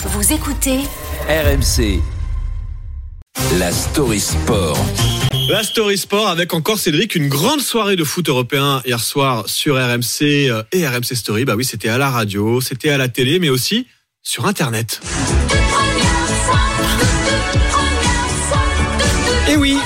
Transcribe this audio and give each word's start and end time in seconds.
Vous 0.00 0.32
écoutez 0.32 0.78
RMC. 1.28 2.00
La 3.58 3.72
story 3.72 4.20
sport. 4.20 4.78
La 5.50 5.64
Story 5.64 5.98
Sport 5.98 6.28
avec 6.28 6.54
encore 6.54 6.78
Cédric, 6.78 7.16
une 7.16 7.28
grande 7.28 7.60
soirée 7.60 7.96
de 7.96 8.04
foot 8.04 8.28
européen 8.28 8.80
hier 8.86 9.00
soir 9.00 9.48
sur 9.48 9.74
RMC 9.74 10.22
euh, 10.22 10.62
et 10.70 10.86
RMC 10.86 11.16
Story. 11.16 11.44
Bah 11.44 11.54
oui, 11.56 11.64
c'était 11.64 11.88
à 11.88 11.98
la 11.98 12.10
radio, 12.10 12.60
c'était 12.60 12.90
à 12.90 12.96
la 12.96 13.08
télé, 13.08 13.40
mais 13.40 13.48
aussi 13.48 13.88
sur 14.22 14.46
Internet. 14.46 15.00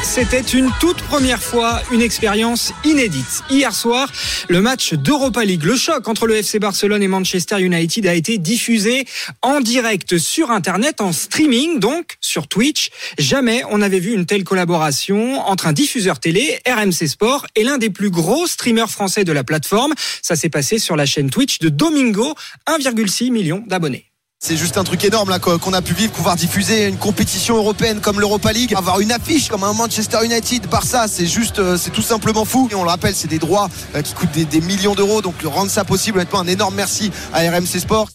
C'était 0.02 0.40
une 0.40 0.70
toute 0.80 1.02
première 1.02 1.42
fois 1.42 1.82
une 1.90 2.02
expérience 2.02 2.72
inédite. 2.84 3.42
Hier 3.50 3.74
soir, 3.74 4.10
le 4.48 4.60
match 4.60 4.94
d'Europa 4.94 5.44
League, 5.44 5.64
le 5.64 5.76
choc 5.76 6.06
entre 6.08 6.26
le 6.26 6.36
FC 6.36 6.58
Barcelone 6.58 7.02
et 7.02 7.08
Manchester 7.08 7.60
United 7.60 8.06
a 8.06 8.14
été 8.14 8.38
diffusé 8.38 9.06
en 9.42 9.60
direct 9.60 10.18
sur 10.18 10.50
Internet, 10.50 11.00
en 11.00 11.12
streaming, 11.12 11.80
donc 11.80 12.16
sur 12.20 12.48
Twitch. 12.48 12.90
Jamais 13.18 13.62
on 13.70 13.78
n'avait 13.78 14.00
vu 14.00 14.12
une 14.12 14.26
telle 14.26 14.44
collaboration 14.44 15.40
entre 15.40 15.66
un 15.66 15.72
diffuseur 15.72 16.20
télé, 16.20 16.60
RMC 16.66 17.08
Sport, 17.08 17.46
et 17.56 17.64
l'un 17.64 17.78
des 17.78 17.90
plus 17.90 18.10
gros 18.10 18.46
streamers 18.46 18.90
français 18.90 19.24
de 19.24 19.32
la 19.32 19.44
plateforme. 19.44 19.94
Ça 20.22 20.36
s'est 20.36 20.50
passé 20.50 20.78
sur 20.78 20.96
la 20.96 21.06
chaîne 21.06 21.30
Twitch 21.30 21.58
de 21.58 21.68
Domingo, 21.68 22.34
1,6 22.68 23.30
million 23.30 23.64
d'abonnés. 23.66 24.11
C'est 24.44 24.56
juste 24.56 24.76
un 24.76 24.82
truc 24.82 25.04
énorme 25.04 25.30
là 25.30 25.38
qu'on 25.38 25.72
a 25.72 25.82
pu 25.82 25.94
vivre, 25.94 26.10
pouvoir 26.12 26.34
diffuser 26.34 26.88
une 26.88 26.98
compétition 26.98 27.56
européenne 27.56 28.00
comme 28.00 28.18
l'Europa 28.18 28.52
League, 28.52 28.74
avoir 28.74 28.98
une 28.98 29.12
affiche 29.12 29.48
comme 29.48 29.62
un 29.62 29.72
Manchester 29.72 30.18
United, 30.24 30.68
Barça, 30.68 31.06
c'est 31.06 31.26
juste, 31.26 31.60
euh, 31.60 31.76
c'est 31.76 31.92
tout 31.92 32.02
simplement 32.02 32.44
fou. 32.44 32.68
Et 32.72 32.74
on 32.74 32.82
le 32.82 32.88
rappelle, 32.88 33.14
c'est 33.14 33.28
des 33.28 33.38
droits 33.38 33.70
euh, 33.94 34.02
qui 34.02 34.14
coûtent 34.14 34.32
des, 34.32 34.44
des 34.44 34.60
millions 34.60 34.96
d'euros, 34.96 35.22
donc 35.22 35.40
rendre 35.44 35.70
ça 35.70 35.84
possible, 35.84 36.18
honnêtement, 36.18 36.40
un 36.40 36.48
énorme 36.48 36.74
merci 36.74 37.12
à 37.32 37.48
RMC 37.48 37.78
Sport. 37.78 38.08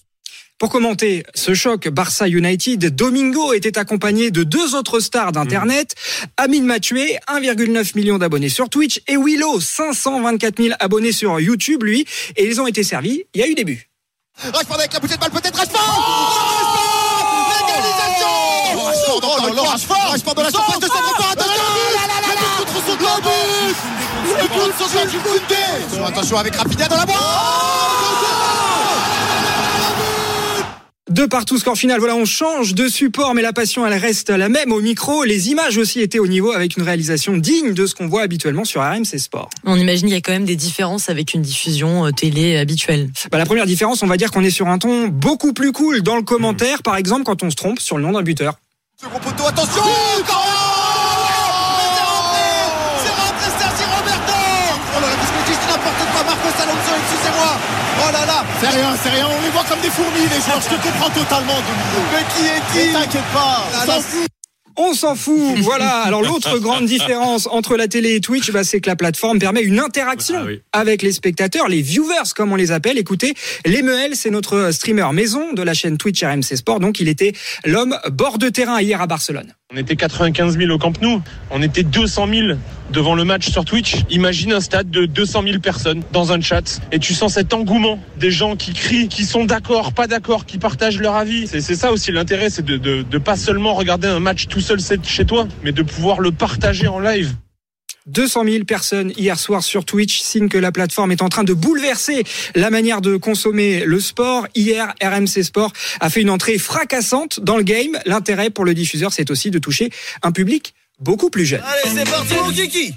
Pour 0.59 0.69
commenter 0.69 1.23
ce 1.33 1.53
choc 1.53 1.87
Barça 1.87 2.27
United, 2.27 2.93
Domingo 2.93 3.53
était 3.53 3.77
accompagné 3.77 4.29
de 4.29 4.43
deux 4.43 4.75
autres 4.75 4.99
stars 4.99 5.31
d'Internet, 5.31 5.95
Amine 6.35 6.65
Mathieu, 6.65 6.97
1,9 6.97 7.95
million 7.95 8.17
d'abonnés 8.17 8.49
sur 8.49 8.67
Twitch, 8.67 8.99
et 9.07 9.15
Willow, 9.15 9.61
524 9.61 10.61
000 10.61 10.75
abonnés 10.81 11.13
sur 11.13 11.39
YouTube, 11.39 11.83
lui, 11.83 12.05
et 12.35 12.45
ils 12.45 12.59
ont 12.59 12.67
été 12.67 12.83
servis, 12.83 13.23
il 13.33 13.39
y 13.39 13.43
a 13.45 13.47
eu 13.47 13.55
des 13.55 13.63
buts. 13.63 13.87
Rashford 14.43 14.77
avec 14.79 14.93
la 14.93 14.99
bouteille 14.99 15.17
de 15.17 15.21
balle, 15.21 15.31
peut-être 15.31 15.57
Rashford 15.57 15.81
oh 15.81 16.01
Rashford 16.57 17.67
L'égalisation 17.67 18.27
Oh 18.75 19.47
là 19.47 19.53
là, 19.53 19.69
Rashford 19.71 20.11
Rashford 20.11 20.35
dans 20.35 20.43
la 20.43 20.51
surface 20.51 20.79
de 20.79 20.85
centre 20.85 21.17
part, 21.17 21.31
attention 21.31 21.63
Le 22.27 22.65
contre 22.65 22.85
son 22.85 22.97
camp 22.97 23.21
Le 24.23 24.47
contre 24.47 24.77
son 24.77 25.17
Koundé 25.23 26.05
Attention 26.05 26.37
avec 26.37 26.55
Rafinha 26.55 26.87
dans 26.87 26.97
la 26.97 27.05
boîte 27.05 27.76
De 31.17 31.25
partout, 31.25 31.57
score 31.57 31.75
final. 31.75 31.97
Voilà, 31.97 32.15
on 32.15 32.25
change 32.25 32.75
de 32.75 32.87
support, 32.87 33.33
mais 33.33 33.41
la 33.41 33.51
passion, 33.51 33.83
elle 33.87 33.97
reste 33.97 34.29
la 34.29 34.49
même 34.49 34.71
au 34.71 34.81
micro. 34.81 35.23
Les 35.23 35.49
images 35.49 35.75
aussi 35.77 35.99
étaient 35.99 36.19
au 36.19 36.27
niveau 36.27 36.51
avec 36.51 36.77
une 36.77 36.83
réalisation 36.83 37.37
digne 37.37 37.73
de 37.73 37.87
ce 37.87 37.95
qu'on 37.95 38.05
voit 38.05 38.21
habituellement 38.21 38.65
sur 38.65 38.83
RMC 38.83 39.17
Sport. 39.17 39.49
On 39.63 39.77
imagine 39.77 40.05
qu'il 40.05 40.13
y 40.13 40.17
a 40.17 40.21
quand 40.21 40.31
même 40.31 40.45
des 40.45 40.55
différences 40.55 41.09
avec 41.09 41.33
une 41.33 41.41
diffusion 41.41 42.05
euh, 42.05 42.11
télé 42.11 42.55
habituelle. 42.57 43.09
Bah, 43.31 43.39
la 43.39 43.47
première 43.47 43.65
différence, 43.65 44.03
on 44.03 44.07
va 44.07 44.15
dire 44.15 44.29
qu'on 44.29 44.43
est 44.43 44.51
sur 44.51 44.67
un 44.67 44.77
ton 44.77 45.07
beaucoup 45.07 45.53
plus 45.53 45.71
cool 45.71 46.03
dans 46.03 46.17
le 46.17 46.21
commentaire, 46.21 46.83
par 46.83 46.95
exemple 46.97 47.23
quand 47.23 47.41
on 47.41 47.49
se 47.49 47.55
trompe 47.55 47.79
sur 47.79 47.97
le 47.97 48.03
nom 48.03 48.11
d'un 48.11 48.21
buteur. 48.21 48.53
Second 49.01 49.19
poteau, 49.19 49.47
attention 49.47 49.81
C'est 50.17 50.46
Oh 58.07 58.11
là 58.13 58.25
là 58.25 58.45
C'est 58.61 58.69
rien, 58.69 58.95
c'est 59.01 59.09
rien, 59.09 59.27
on 59.27 59.41
les 59.41 59.49
voit 59.49 59.63
comme 59.65 59.81
des 59.81 59.89
fourmis 59.89 60.21
les 60.21 60.41
joueurs, 60.41 60.61
je 60.61 60.69
te 60.69 60.81
comprends 60.81 61.09
totalement. 61.09 61.61
Mais 62.13 62.23
qui 62.33 62.45
est 62.47 62.87
qui? 62.87 62.93
T'inquiète 62.93 63.21
pas, 63.33 63.67
on 63.73 63.79
s'en 63.85 63.87
là, 63.87 63.99
fout. 64.01 64.27
On 64.79 64.93
s'en 64.93 65.15
fout, 65.15 65.57
voilà. 65.61 66.03
Alors 66.03 66.21
l'autre 66.21 66.59
grande 66.59 66.85
différence 66.85 67.47
entre 67.47 67.75
la 67.75 67.87
télé 67.87 68.15
et 68.15 68.21
Twitch, 68.21 68.51
bah, 68.51 68.63
c'est 68.63 68.79
que 68.79 68.89
la 68.89 68.95
plateforme 68.95 69.39
permet 69.39 69.61
une 69.61 69.79
interaction 69.79 70.37
Ah 70.39 70.45
oui. 70.45 70.61
avec 70.71 71.01
les 71.01 71.11
spectateurs, 71.11 71.67
les 71.67 71.81
viewers 71.81 72.31
comme 72.35 72.51
on 72.51 72.55
les 72.55 72.71
appelle. 72.71 72.97
Écoutez, 72.97 73.33
Lemuel, 73.65 74.15
c'est 74.15 74.29
notre 74.29 74.71
streamer 74.71 75.11
maison 75.13 75.53
de 75.53 75.63
la 75.63 75.73
chaîne 75.73 75.97
Twitch 75.97 76.23
RMC 76.23 76.55
Sport, 76.55 76.79
donc 76.79 76.99
il 76.99 77.07
était 77.09 77.33
l'homme 77.65 77.97
bord 78.11 78.37
de 78.37 78.49
terrain 78.49 78.79
hier 78.79 79.01
à 79.01 79.07
Barcelone. 79.07 79.53
On 79.73 79.75
était 79.75 79.97
95 79.97 80.57
000 80.57 80.71
au 80.71 80.77
Camp 80.77 80.93
Nou, 81.01 81.21
on 81.51 81.61
était 81.61 81.83
200 81.83 82.27
000 82.33 82.47
devant 82.89 83.15
le 83.15 83.25
match 83.25 83.49
sur 83.49 83.65
Twitch. 83.65 83.97
Imagine 84.09 84.53
un 84.53 84.61
stade 84.61 84.89
de 84.89 85.05
200 85.05 85.43
000 85.43 85.59
personnes 85.59 86.03
dans 86.13 86.31
un 86.31 86.39
chat 86.39 86.79
et 86.93 86.99
tu 86.99 87.13
sens 87.13 87.33
cet 87.33 87.53
engouement 87.53 87.99
des 88.17 88.31
gens 88.31 88.55
qui 88.55 88.71
crient, 88.71 89.09
qui 89.09 89.25
sont 89.25 89.43
d'accord, 89.43 89.91
pas 89.91 90.07
d'accord, 90.07 90.45
qui 90.45 90.57
partagent 90.57 91.01
leur 91.01 91.15
avis. 91.15 91.47
C'est 91.47 91.75
ça 91.75 91.91
aussi 91.91 92.13
l'intérêt, 92.13 92.49
c'est 92.49 92.63
de, 92.63 92.77
de, 92.77 93.01
de 93.01 93.17
pas 93.17 93.35
seulement 93.35 93.73
regarder 93.73 94.07
un 94.07 94.21
match 94.21 94.47
tout 94.47 94.61
seul 94.61 94.79
chez 95.03 95.25
toi, 95.25 95.49
mais 95.65 95.73
de 95.73 95.81
pouvoir 95.81 96.21
le 96.21 96.31
partager 96.31 96.87
en 96.87 97.01
live. 97.01 97.35
200 98.07 98.43
000 98.45 98.63
personnes 98.65 99.11
hier 99.17 99.37
soir 99.37 99.63
sur 99.63 99.85
Twitch, 99.85 100.19
signe 100.19 100.49
que 100.49 100.57
la 100.57 100.71
plateforme 100.71 101.11
est 101.11 101.21
en 101.21 101.29
train 101.29 101.43
de 101.43 101.53
bouleverser 101.53 102.23
la 102.55 102.69
manière 102.69 103.01
de 103.01 103.17
consommer 103.17 103.83
le 103.85 103.99
sport. 103.99 104.47
Hier, 104.55 104.93
RMC 105.01 105.43
Sport 105.43 105.73
a 105.99 106.09
fait 106.09 106.21
une 106.21 106.29
entrée 106.29 106.57
fracassante 106.57 107.39
dans 107.39 107.57
le 107.57 107.63
game. 107.63 107.97
L'intérêt 108.05 108.49
pour 108.49 108.65
le 108.65 108.73
diffuseur, 108.73 109.11
c'est 109.13 109.29
aussi 109.29 109.51
de 109.51 109.59
toucher 109.59 109.89
un 110.23 110.31
public 110.31 110.73
beaucoup 110.99 111.29
plus 111.29 111.45
jeune. 111.45 111.61
Allez, 111.63 111.95
c'est 111.95 112.09
parti 112.09 112.33
mon 112.43 112.51
kiki 112.51 112.93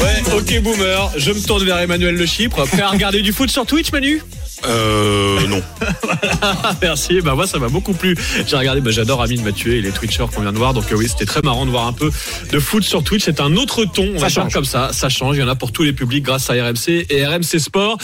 Ouais, 0.00 0.36
ok 0.36 0.62
boomer, 0.62 1.12
je 1.16 1.32
me 1.32 1.40
tourne 1.40 1.64
vers 1.64 1.78
Emmanuel 1.78 2.14
Le 2.14 2.26
Chypre. 2.26 2.66
Prêt 2.66 2.82
à 2.82 2.88
regarder 2.88 3.22
du 3.22 3.32
foot 3.32 3.50
sur 3.50 3.66
Twitch, 3.66 3.90
Manu 3.92 4.22
Euh, 4.66 5.46
non. 5.46 5.62
Merci, 6.82 7.20
bah 7.20 7.34
moi 7.34 7.46
ça 7.46 7.58
m'a 7.58 7.68
beaucoup 7.68 7.92
plu. 7.92 8.16
J'ai 8.46 8.56
regardé, 8.56 8.80
bah, 8.80 8.90
j'adore 8.90 9.22
Amine 9.22 9.42
Mathieu 9.42 9.74
et 9.74 9.80
les 9.80 9.90
Twitchers 9.90 10.26
qu'on 10.34 10.42
vient 10.42 10.52
de 10.52 10.58
voir, 10.58 10.74
donc 10.74 10.90
euh, 10.90 10.96
oui 10.96 11.08
c'était 11.08 11.26
très 11.26 11.42
marrant 11.42 11.64
de 11.64 11.70
voir 11.70 11.86
un 11.86 11.92
peu 11.92 12.10
de 12.50 12.58
foot 12.58 12.82
sur 12.82 13.02
Twitch. 13.04 13.24
C'est 13.24 13.40
un 13.40 13.56
autre 13.56 13.84
ton, 13.84 14.08
on 14.14 14.18
Ça 14.18 14.24
va 14.24 14.28
change. 14.28 14.52
comme 14.52 14.64
ça, 14.64 14.90
ça 14.92 15.08
change. 15.08 15.36
Il 15.36 15.40
y 15.40 15.42
en 15.42 15.48
a 15.48 15.54
pour 15.54 15.72
tous 15.72 15.82
les 15.82 15.92
publics 15.92 16.24
grâce 16.24 16.50
à 16.50 16.54
RMC 16.54 17.06
et 17.10 17.26
RMC 17.26 17.58
Sport. 17.58 17.98